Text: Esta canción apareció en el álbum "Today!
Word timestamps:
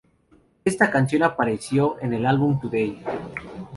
Esta 0.65 0.89
canción 0.89 1.21
apareció 1.21 1.99
en 2.01 2.13
el 2.15 2.25
álbum 2.25 2.59
"Today! 2.59 3.03